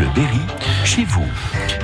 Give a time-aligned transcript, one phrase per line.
[0.00, 0.40] Bleu Berry,
[0.90, 1.24] chez vous.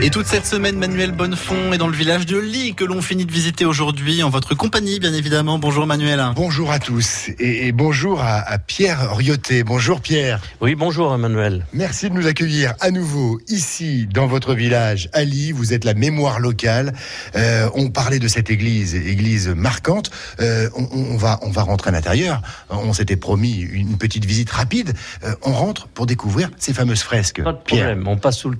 [0.01, 3.25] Et toute cette semaine, Manuel Bonnefond est dans le village de Ly que l'on finit
[3.25, 5.61] de visiter aujourd'hui en votre compagnie, bien évidemment.
[5.61, 6.21] Bonjour Manuel.
[6.35, 9.63] Bonjour à tous et, et bonjour à, à, Pierre Riotet.
[9.63, 10.41] Bonjour Pierre.
[10.61, 11.65] Oui, bonjour Emmanuel.
[11.73, 15.53] Merci de nous accueillir à nouveau ici dans votre village à Ly.
[15.53, 16.93] Vous êtes la mémoire locale.
[17.37, 20.11] Euh, on parlait de cette église, église marquante.
[20.41, 22.43] Euh, on, on, va, on va rentrer à l'intérieur.
[22.71, 24.95] On s'était promis une petite visite rapide.
[25.23, 27.41] Euh, on rentre pour découvrir ces fameuses fresques.
[27.45, 28.01] Pas de problème.
[28.03, 28.13] Pierre.
[28.13, 28.57] On passe sous le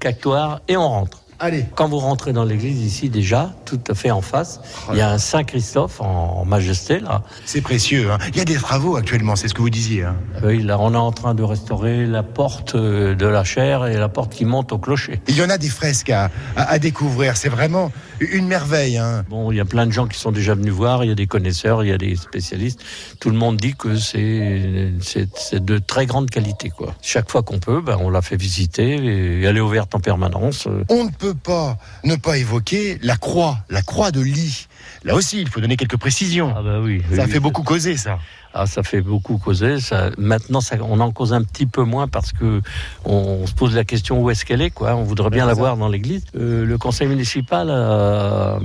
[0.69, 1.26] et on rentre.
[1.39, 1.67] Allez.
[1.75, 5.11] Quand vous rentrez dans l'église ici déjà, tout à fait en face, il y a
[5.11, 7.23] un Saint Christophe en majesté là.
[7.45, 8.11] C'est précieux.
[8.11, 8.19] Hein.
[8.29, 10.05] Il y a des travaux actuellement, c'est ce que vous disiez.
[10.05, 10.17] Hein.
[10.43, 14.09] Oui, là on est en train de restaurer la porte de la chaire et la
[14.09, 15.21] porte qui monte au clocher.
[15.29, 17.37] Il y en a des fresques à, à, à découvrir.
[17.37, 18.97] C'est vraiment une merveille.
[18.97, 19.25] Hein.
[19.29, 21.05] Bon, il y a plein de gens qui sont déjà venus voir.
[21.05, 22.81] Il y a des connaisseurs, il y a des spécialistes.
[23.21, 26.95] Tout le monde dit que c'est c'est de très grande qualité quoi.
[27.03, 30.69] Chaque fois qu'on peut, ben, on la fait visiter et elle est ouverte en permanence.
[30.89, 34.67] On ne peut pas ne pas évoquer la croix, la croix de lit.
[35.05, 36.53] Là aussi, il faut donner quelques précisions.
[36.57, 38.19] Ah bah oui, ça oui, fait beaucoup causer, ça.
[38.59, 39.81] Ah, ça fait beaucoup causer.
[39.81, 42.63] Ça, maintenant, ça, on en cause un petit peu moins parce que
[43.05, 44.71] on se pose la question où est-ce qu'elle est.
[44.71, 44.97] Quoi.
[44.97, 46.25] On voudrait bien la voir dans l'église.
[46.35, 48.59] Euh, le conseil municipal a,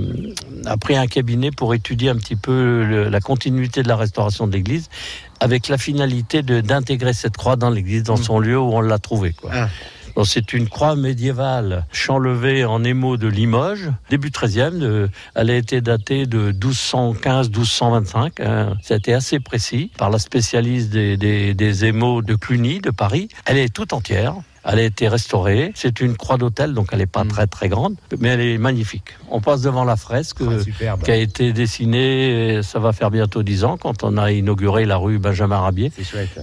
[0.64, 4.46] a, pris un cabinet pour étudier un petit peu le, la continuité de la restauration
[4.46, 4.88] de l'église
[5.40, 9.32] avec la finalité d'intégrer cette croix dans l'église, dans son lieu où on l'a trouvée.
[9.32, 9.50] Quoi.
[9.52, 9.68] Ah.
[10.24, 14.78] C'est une croix médiévale chanlevée en émaux de Limoges, début 13e.
[14.78, 18.42] De, elle a été datée de 1215-1225.
[18.42, 18.74] Hein.
[18.82, 23.28] Ça a été assez précis par la spécialiste des émaux de Cluny, de Paris.
[23.46, 24.36] Elle est toute entière.
[24.64, 25.72] Elle a été restaurée.
[25.74, 27.28] C'est une croix d'hôtel, donc elle n'est pas mmh.
[27.28, 29.16] très très grande, mais elle est magnifique.
[29.30, 33.64] On passe devant la fresque ah, qui a été dessinée, ça va faire bientôt dix
[33.64, 35.90] ans, quand on a inauguré la rue Benjamin Rabier,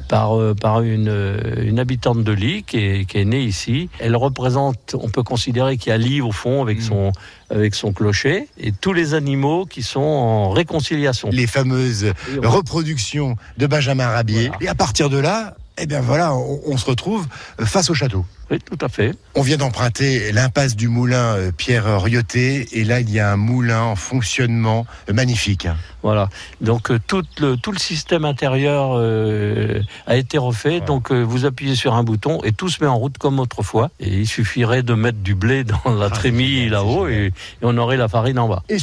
[0.07, 1.13] par, euh, par une,
[1.61, 3.89] une habitante de Ly qui est, qui est née ici.
[3.99, 6.81] Elle représente, on peut considérer qu'il y a Ly au fond avec, mmh.
[6.81, 7.11] son,
[7.49, 11.29] avec son clocher et tous les animaux qui sont en réconciliation.
[11.31, 14.47] Les fameuses reproductions de Benjamin Rabier.
[14.47, 14.57] Voilà.
[14.61, 17.27] Et à partir de là, eh bien voilà, on, on, se retrouve
[17.59, 18.25] face au château.
[18.51, 19.13] Oui, tout à fait.
[19.35, 23.37] On vient d'emprunter l'impasse du moulin euh, Pierre Riotet, et là il y a un
[23.37, 25.67] moulin en fonctionnement euh, magnifique.
[26.01, 26.29] Voilà.
[26.61, 30.79] Donc euh, tout le, tout le système intérieur euh, a été refait.
[30.79, 33.89] Donc euh, vous appuyez sur un bouton et tout se met en route comme autrefois.
[33.99, 37.77] Et il suffirait de mettre du blé dans la ah, trémie là-haut et, et, on
[37.77, 38.63] aurait la farine en bas.
[38.69, 38.77] Et